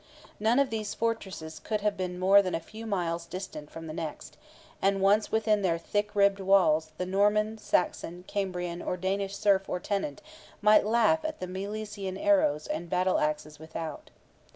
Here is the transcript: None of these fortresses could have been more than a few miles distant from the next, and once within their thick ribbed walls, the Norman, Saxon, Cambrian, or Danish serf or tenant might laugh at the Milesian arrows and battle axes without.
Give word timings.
None 0.39 0.57
of 0.57 0.71
these 0.71 0.95
fortresses 0.95 1.59
could 1.59 1.81
have 1.81 1.95
been 1.95 2.17
more 2.17 2.41
than 2.41 2.55
a 2.55 2.59
few 2.59 2.87
miles 2.87 3.27
distant 3.27 3.69
from 3.69 3.85
the 3.85 3.93
next, 3.93 4.35
and 4.81 4.99
once 4.99 5.31
within 5.31 5.61
their 5.61 5.77
thick 5.77 6.15
ribbed 6.15 6.39
walls, 6.39 6.91
the 6.97 7.05
Norman, 7.05 7.59
Saxon, 7.59 8.23
Cambrian, 8.27 8.81
or 8.81 8.97
Danish 8.97 9.35
serf 9.35 9.69
or 9.69 9.79
tenant 9.79 10.23
might 10.59 10.87
laugh 10.87 11.23
at 11.23 11.39
the 11.39 11.45
Milesian 11.45 12.17
arrows 12.17 12.65
and 12.65 12.89
battle 12.89 13.19
axes 13.19 13.59
without. 13.59 14.09